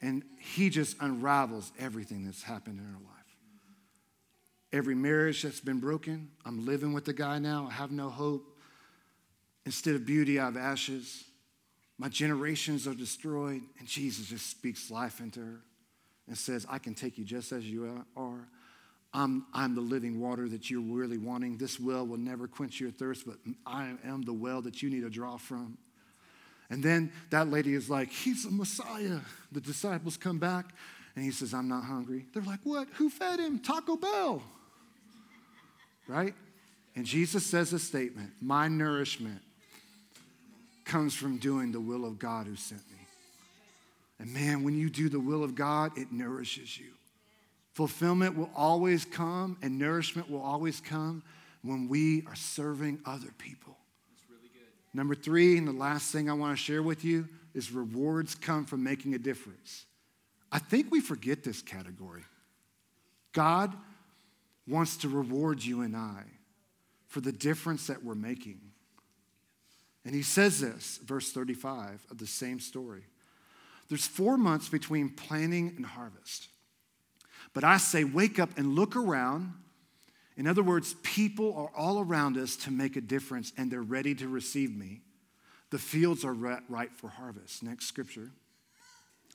[0.00, 3.10] and he just unravels everything that's happened in her life.
[4.72, 8.56] Every marriage that's been broken, I'm living with the guy now, I have no hope.
[9.66, 11.24] Instead of beauty, I have ashes.
[11.98, 13.60] My generations are destroyed.
[13.78, 15.60] And Jesus just speaks life into her
[16.26, 18.48] and says, I can take you just as you are.
[19.12, 21.58] I'm, I'm the living water that you're really wanting.
[21.58, 25.02] This well will never quench your thirst, but I am the well that you need
[25.02, 25.76] to draw from.
[26.70, 29.20] And then that lady is like, He's the Messiah.
[29.52, 30.66] The disciples come back
[31.16, 32.26] and he says, I'm not hungry.
[32.32, 32.88] They're like, What?
[32.94, 33.58] Who fed him?
[33.58, 34.42] Taco Bell.
[36.06, 36.34] Right?
[36.96, 39.40] And Jesus says a statement My nourishment
[40.84, 42.98] comes from doing the will of God who sent me.
[44.18, 46.92] And man, when you do the will of God, it nourishes you.
[47.72, 51.22] Fulfillment will always come and nourishment will always come
[51.62, 53.76] when we are serving other people.
[54.94, 58.64] Number three, and the last thing I want to share with you is rewards come
[58.64, 59.86] from making a difference.
[60.52, 62.22] I think we forget this category.
[63.32, 63.74] God
[64.68, 66.22] wants to reward you and I
[67.08, 68.60] for the difference that we're making.
[70.04, 73.02] And he says this, verse 35 of the same story.
[73.88, 76.48] There's four months between planting and harvest.
[77.52, 79.52] But I say, wake up and look around.
[80.36, 84.14] In other words, people are all around us to make a difference and they're ready
[84.16, 85.00] to receive me.
[85.70, 87.62] The fields are ripe for harvest.
[87.62, 88.30] Next scripture.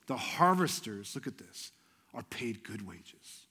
[0.07, 1.71] The harvesters, look at this,
[2.13, 3.45] are paid good wages.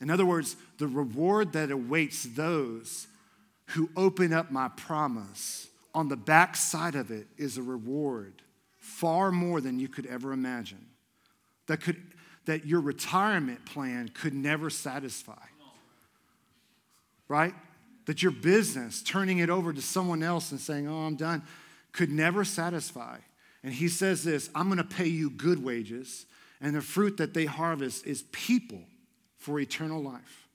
[0.00, 3.06] In other words, the reward that awaits those
[3.70, 8.34] who open up my promise, on the back side of it is a reward
[8.78, 10.86] far more than you could ever imagine.
[11.66, 12.00] that, could,
[12.44, 15.34] that your retirement plan could never satisfy.
[17.28, 17.54] Right?
[18.06, 21.42] That your business, turning it over to someone else and saying, oh, I'm done,
[21.92, 23.18] could never satisfy.
[23.62, 26.26] And he says this I'm going to pay you good wages,
[26.60, 28.82] and the fruit that they harvest is people
[29.38, 30.46] for eternal life.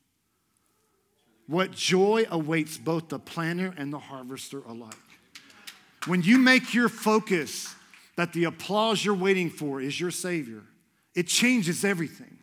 [1.48, 4.96] What joy awaits both the planter and the harvester alike.
[6.08, 7.76] When you make your focus
[8.16, 10.64] that the applause you're waiting for is your Savior,
[11.14, 12.38] it changes everything.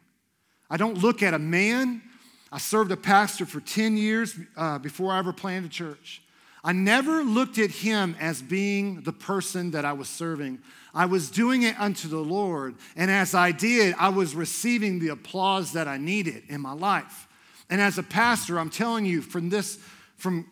[0.71, 2.03] I don't look at a man.
[2.51, 6.23] I served a pastor for 10 years uh, before I ever planned a church.
[6.65, 10.59] I never looked at him as being the person that I was serving.
[10.95, 12.75] I was doing it unto the Lord.
[12.97, 17.29] And as I did, I was receiving the applause that I needed in my life.
[17.71, 19.79] And as a pastor, I'm telling you from this,
[20.17, 20.51] from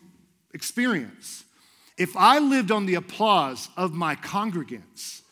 [0.53, 1.45] experience,
[1.97, 5.23] if I lived on the applause of my congregants,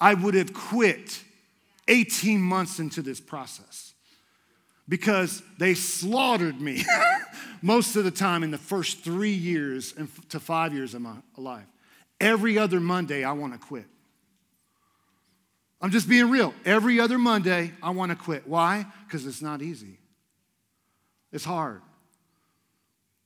[0.00, 1.22] I would have quit
[1.86, 3.87] 18 months into this process
[4.88, 6.84] because they slaughtered me
[7.62, 9.94] most of the time in the first three years
[10.30, 11.66] to five years of my life.
[12.20, 13.84] Every other Monday, I want to quit.
[15.80, 16.54] I'm just being real.
[16.64, 18.48] Every other Monday, I want to quit.
[18.48, 18.86] Why?
[19.06, 19.98] Because it's not easy,
[21.32, 21.82] it's hard.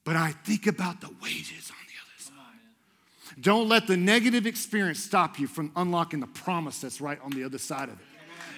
[0.04, 3.40] But I think about the wages on the other side.
[3.40, 7.44] Don't let the negative experience stop you from unlocking the promise that's right on the
[7.44, 8.06] other side of it.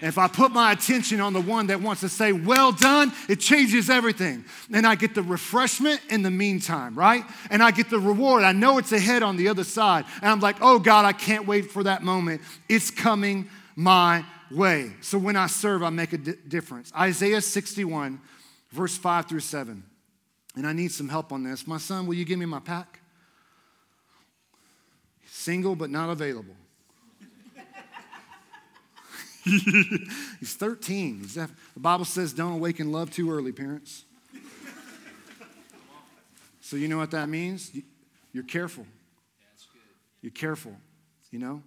[0.05, 3.41] If I put my attention on the one that wants to say, well done, it
[3.41, 4.45] changes everything.
[4.71, 7.25] And I get the refreshment in the meantime, right?
[7.49, 8.43] And I get the reward.
[8.43, 10.05] I know it's ahead on the other side.
[10.21, 12.43] And I'm like, oh God, I can't wait for that moment.
[12.69, 14.93] It's coming my way.
[15.01, 16.93] So when I serve, I make a di- difference.
[16.95, 18.21] Isaiah 61,
[18.73, 19.83] verse 5 through 7.
[20.55, 21.67] And I need some help on this.
[21.67, 23.01] My son, will you give me my pack?
[25.25, 26.57] Single but not available.
[30.41, 31.21] He's 13.
[31.21, 34.05] He's the Bible says don't awaken love too early, parents.
[36.61, 37.71] So you know what that means?
[38.33, 38.87] You're careful.
[40.23, 40.75] You're careful,
[41.31, 41.63] you know?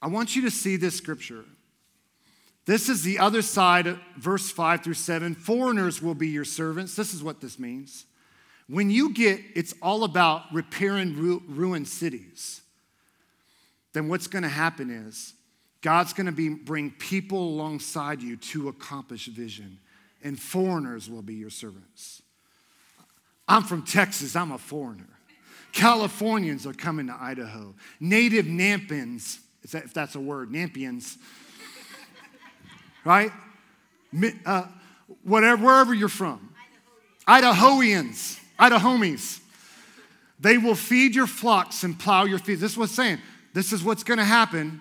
[0.00, 1.44] I want you to see this scripture.
[2.64, 5.34] This is the other side, verse 5 through 7.
[5.34, 6.96] Foreigners will be your servants.
[6.96, 8.06] This is what this means.
[8.68, 11.14] When you get, it's all about repairing
[11.46, 12.62] ruined cities,
[13.92, 15.34] then what's going to happen is
[15.82, 19.78] God's going to be, bring people alongside you to accomplish vision,
[20.22, 22.22] and foreigners will be your servants.
[23.48, 25.08] I'm from Texas, I'm a foreigner.
[25.72, 27.74] Californians are coming to Idaho.
[27.98, 31.16] Native Nampins, if that's a word, Nampians,
[33.04, 33.32] right?
[34.46, 34.66] Uh,
[35.24, 36.54] whatever, wherever you're from.
[37.26, 39.40] Idahoians, Idahomies.
[40.38, 42.60] They will feed your flocks and plow your fields.
[42.60, 43.18] This is what's saying.
[43.52, 44.80] This is what's going to happen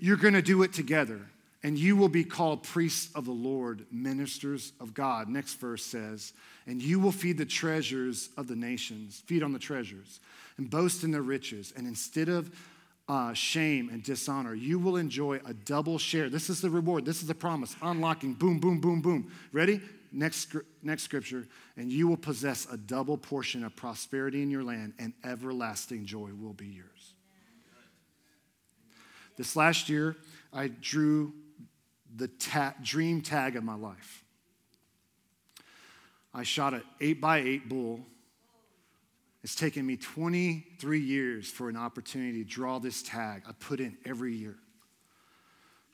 [0.00, 1.20] you're going to do it together,
[1.62, 5.28] and you will be called priests of the Lord, ministers of God.
[5.28, 6.32] Next verse says,
[6.66, 10.20] and you will feed the treasures of the nations, feed on the treasures,
[10.56, 11.72] and boast in the riches.
[11.76, 12.50] And instead of
[13.08, 16.28] uh, shame and dishonor, you will enjoy a double share.
[16.28, 17.04] This is the reward.
[17.04, 17.74] This is the promise.
[17.80, 18.34] Unlocking.
[18.34, 19.32] Boom, boom, boom, boom.
[19.52, 19.80] Ready?
[20.12, 21.46] Next, next scripture.
[21.76, 26.30] And you will possess a double portion of prosperity in your land, and everlasting joy
[26.38, 26.97] will be yours.
[29.38, 30.16] This last year,
[30.52, 31.32] I drew
[32.14, 34.24] the ta- dream tag of my life.
[36.34, 38.00] I shot an eight by eight bull.
[39.44, 43.44] It's taken me 23 years for an opportunity to draw this tag.
[43.48, 44.56] I put in every year.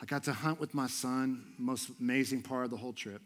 [0.00, 3.20] I got to hunt with my son, most amazing part of the whole trip.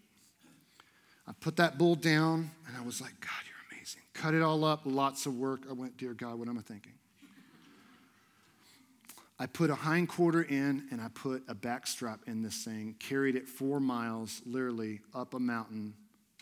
[1.29, 4.03] I put that bull down and I was like, God, you're amazing.
[4.15, 5.61] Cut it all up, lots of work.
[5.71, 6.93] I went, Dear God, what am I thinking?
[9.41, 12.97] I put a hind quarter in and I put a back strap in this thing,
[12.99, 15.95] carried it four miles, literally up a mountain,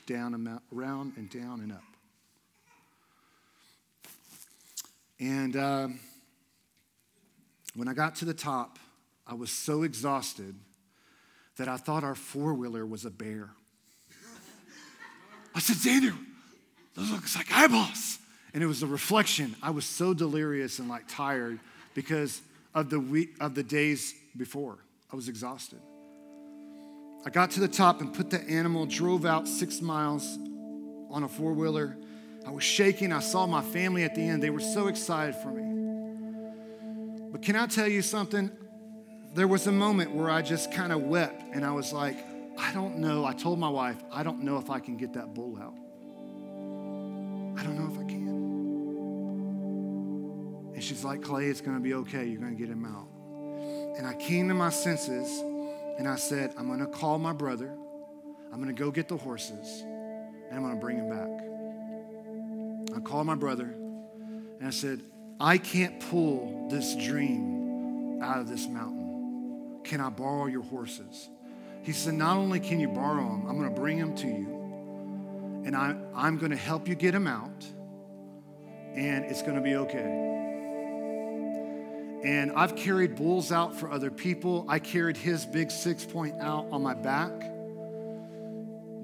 [0.06, 1.82] down a mountain, around and down and up.
[5.20, 5.88] And uh,
[7.74, 8.78] when I got to the top,
[9.26, 10.54] I was so exhausted
[11.56, 13.50] that I thought our four wheeler was a bear.
[15.54, 16.16] I said, Xander,
[16.94, 18.18] those looks like eyeballs.
[18.54, 19.54] And it was a reflection.
[19.62, 21.58] I was so delirious and like tired
[21.94, 22.40] because
[22.76, 24.78] of the week of the days before.
[25.10, 25.80] I was exhausted.
[27.24, 30.38] I got to the top and put the animal, drove out six miles
[31.10, 31.96] on a four wheeler.
[32.46, 33.12] I was shaking.
[33.12, 34.42] I saw my family at the end.
[34.42, 35.62] They were so excited for me.
[37.32, 38.50] But can I tell you something?
[39.34, 42.18] There was a moment where I just kind of wept and I was like,
[42.58, 43.24] I don't know.
[43.24, 45.74] I told my wife, I don't know if I can get that bull out.
[47.58, 48.15] I don't know if I can.
[50.86, 52.24] She's like, Clay, it's going to be okay.
[52.24, 53.08] You're going to get him out.
[53.98, 55.40] And I came to my senses
[55.98, 57.76] and I said, I'm going to call my brother.
[58.52, 62.96] I'm going to go get the horses and I'm going to bring him back.
[62.96, 65.00] I called my brother and I said,
[65.40, 69.80] I can't pull this dream out of this mountain.
[69.82, 71.28] Can I borrow your horses?
[71.82, 75.62] He said, Not only can you borrow them, I'm going to bring them to you
[75.66, 77.66] and I, I'm going to help you get them out
[78.94, 80.35] and it's going to be okay.
[82.24, 84.64] And I've carried bulls out for other people.
[84.68, 87.32] I carried his big six point out on my back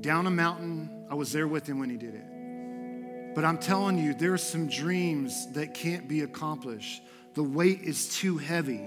[0.03, 1.07] down a mountain.
[1.09, 3.35] I was there with him when he did it.
[3.35, 7.03] But I'm telling you, there are some dreams that can't be accomplished.
[7.35, 8.83] The weight is too heavy.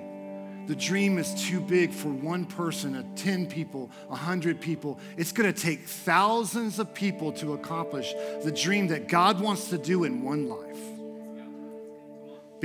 [0.68, 5.00] The dream is too big for one person, a 10 people, a 100 people.
[5.16, 8.14] It's going to take thousands of people to accomplish
[8.44, 10.95] the dream that God wants to do in one life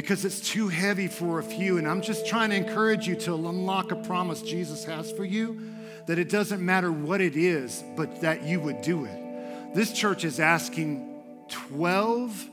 [0.01, 1.77] because it's too heavy for a few.
[1.77, 5.75] And I'm just trying to encourage you to unlock a promise Jesus has for you
[6.07, 9.75] that it doesn't matter what it is, but that you would do it.
[9.75, 12.49] This church is asking 12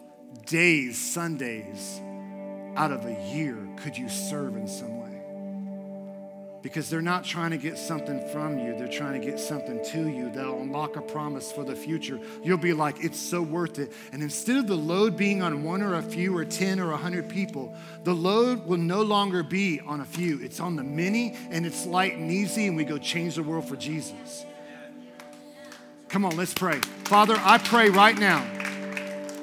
[0.46, 2.02] days, Sundays
[2.76, 5.07] out of a year, could you serve in some way?
[6.68, 8.78] Because they're not trying to get something from you.
[8.78, 12.20] They're trying to get something to you that'll unlock a promise for the future.
[12.44, 13.94] You'll be like, it's so worth it.
[14.12, 17.30] And instead of the load being on one or a few or 10 or 100
[17.30, 20.42] people, the load will no longer be on a few.
[20.44, 23.66] It's on the many and it's light and easy, and we go change the world
[23.66, 24.46] for Jesus.
[26.10, 26.80] Come on, let's pray.
[27.06, 28.46] Father, I pray right now,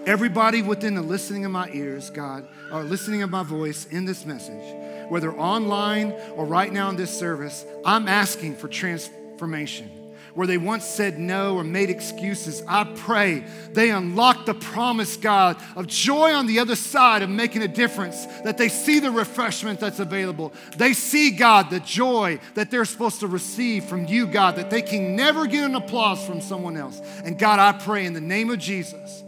[0.07, 4.25] everybody within the listening of my ears, God, or listening of my voice in this
[4.25, 9.91] message, whether online or right now in this service, I'm asking for transformation.
[10.35, 15.57] Where they once said no or made excuses, I pray they unlock the promise, God,
[15.77, 19.79] of joy on the other side of making a difference, that they see the refreshment
[19.79, 20.53] that's available.
[20.77, 24.83] They see, God, the joy that they're supposed to receive from you, God, that they
[24.83, 27.01] can never get an applause from someone else.
[27.25, 29.23] And God, I pray in the name of Jesus,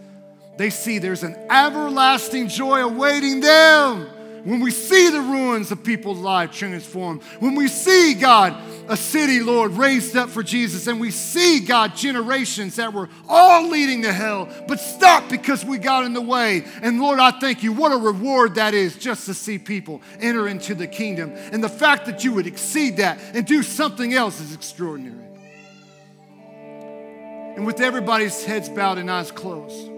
[0.57, 4.09] they see there's an everlasting joy awaiting them
[4.47, 8.57] when we see the ruins of people's lives transformed, when we see, God,
[8.89, 13.69] a city, Lord, raised up for Jesus, and we see, God, generations that were all
[13.69, 16.65] leading to hell, but stopped because we got in the way.
[16.81, 17.73] And Lord, I thank you.
[17.73, 21.33] What a reward that is just to see people enter into the kingdom.
[21.51, 25.25] And the fact that you would exceed that and do something else is extraordinary.
[27.57, 29.91] And with everybody's heads bowed and eyes closed,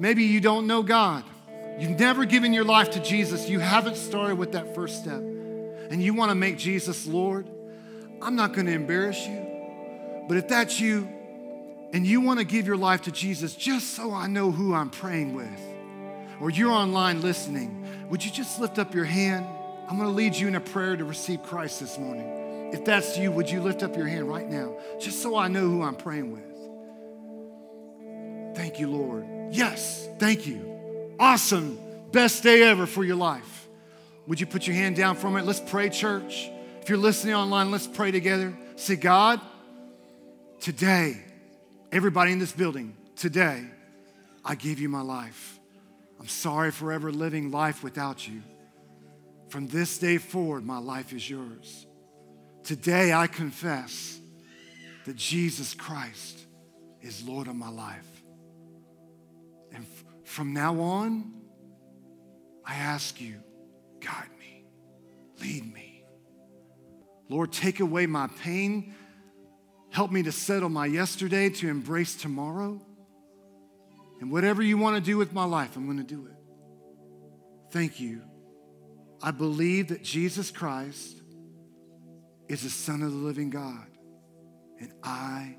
[0.00, 1.24] maybe you don't know God.
[1.78, 3.48] You've never given your life to Jesus.
[3.48, 5.20] You haven't started with that first step.
[5.20, 7.48] And you want to make Jesus Lord.
[8.20, 9.46] I'm not going to embarrass you.
[10.28, 11.08] But if that's you
[11.92, 14.90] and you want to give your life to Jesus just so I know who I'm
[14.90, 15.60] praying with,
[16.40, 19.46] or you're online listening, would you just lift up your hand?
[19.88, 22.70] I'm going to lead you in a prayer to receive Christ this morning.
[22.72, 25.68] If that's you, would you lift up your hand right now, just so I know
[25.68, 26.44] who I'm praying with?
[28.56, 29.39] Thank you, Lord.
[29.50, 30.70] Yes, thank you
[31.20, 31.78] awesome,
[32.10, 33.68] best day ever for your life.
[34.26, 35.46] Would you put your hand down for a minute?
[35.46, 36.50] Let's pray, church.
[36.80, 38.56] If you're listening online, let's pray together.
[38.76, 39.40] Say, God,
[40.60, 41.22] today,
[41.92, 43.64] everybody in this building, today,
[44.44, 45.58] I give you my life.
[46.18, 48.42] I'm sorry for ever living life without you.
[49.48, 51.86] From this day forward, my life is yours.
[52.64, 54.18] Today, I confess
[55.04, 56.40] that Jesus Christ
[57.02, 58.09] is Lord of my life.
[60.30, 61.32] From now on,
[62.64, 63.42] I ask you,
[63.98, 64.64] guide me,
[65.40, 66.04] lead me.
[67.28, 68.94] Lord, take away my pain.
[69.90, 72.80] Help me to settle my yesterday, to embrace tomorrow.
[74.20, 76.36] And whatever you want to do with my life, I'm going to do it.
[77.72, 78.22] Thank you.
[79.20, 81.22] I believe that Jesus Christ
[82.48, 83.88] is the Son of the living God,
[84.78, 85.56] and I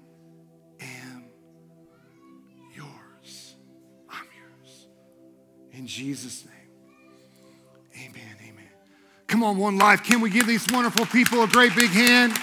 [5.74, 8.06] In Jesus' name.
[8.06, 8.36] Amen.
[8.42, 8.70] Amen.
[9.28, 10.04] Come on, One Life.
[10.04, 12.34] Can we give these wonderful people a great big hand?